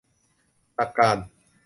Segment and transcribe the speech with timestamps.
[0.75, 1.17] หลักการ